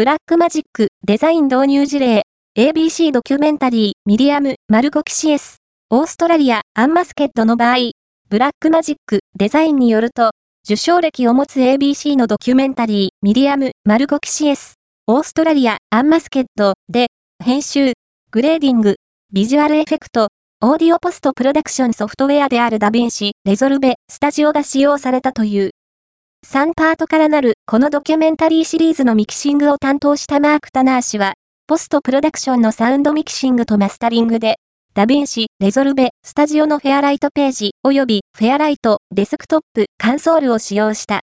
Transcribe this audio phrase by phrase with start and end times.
[0.00, 2.22] ブラックマジックデザイン導入事例、
[2.56, 7.90] ABC ドキュメンタリー、 Miriam Margolyes、Australia Unmasked の場合、
[8.30, 10.30] ブラックマジックデザインによると、
[10.64, 17.08] 受賞歴を持つ ABC のドキュメンタリー、 Miriam Margolyes、Australia Unmasked で、
[17.44, 17.92] 編集、
[18.30, 18.96] グレーディング、
[19.34, 20.28] ビジュアルエフェクト、
[20.62, 25.72] オーディオポストプロダクションソフトウェアである DaVinci Resolve Studio が使用されたという。
[26.50, 31.34] 3パートからなるこのドキュメンタリーシリーズのミキシングを担当したマーク・タナー氏は、
[31.68, 34.56] ポストプロダクションのサウンドミキシングとマスタリングで、
[34.92, 41.18] ダヴィンシ、レゾルベ、スタジオのフェアライトページ、およびフェアライト、デスクトップ、カンソールを使用した。